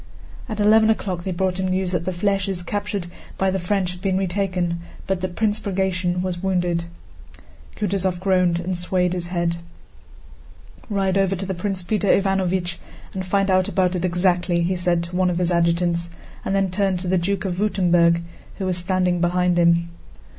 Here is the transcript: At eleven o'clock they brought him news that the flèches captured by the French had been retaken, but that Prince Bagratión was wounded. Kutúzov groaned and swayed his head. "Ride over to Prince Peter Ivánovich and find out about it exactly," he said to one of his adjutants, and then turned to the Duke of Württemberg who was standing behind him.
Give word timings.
At 0.49 0.59
eleven 0.59 0.89
o'clock 0.89 1.23
they 1.25 1.31
brought 1.31 1.59
him 1.59 1.67
news 1.67 1.91
that 1.91 2.05
the 2.05 2.11
flèches 2.11 2.65
captured 2.65 3.05
by 3.37 3.51
the 3.51 3.59
French 3.59 3.91
had 3.91 4.01
been 4.01 4.17
retaken, 4.17 4.79
but 5.05 5.21
that 5.21 5.35
Prince 5.35 5.59
Bagratión 5.59 6.23
was 6.23 6.41
wounded. 6.41 6.85
Kutúzov 7.75 8.19
groaned 8.19 8.59
and 8.59 8.75
swayed 8.75 9.13
his 9.13 9.27
head. 9.27 9.57
"Ride 10.89 11.19
over 11.19 11.35
to 11.35 11.53
Prince 11.53 11.83
Peter 11.83 12.07
Ivánovich 12.07 12.77
and 13.13 13.23
find 13.23 13.51
out 13.51 13.67
about 13.67 13.93
it 13.95 14.03
exactly," 14.03 14.63
he 14.63 14.75
said 14.75 15.03
to 15.03 15.15
one 15.15 15.29
of 15.29 15.37
his 15.37 15.51
adjutants, 15.51 16.09
and 16.43 16.55
then 16.55 16.71
turned 16.71 16.99
to 17.01 17.07
the 17.07 17.19
Duke 17.19 17.45
of 17.45 17.57
Württemberg 17.57 18.23
who 18.57 18.65
was 18.65 18.77
standing 18.79 19.21
behind 19.21 19.59
him. 19.59 19.89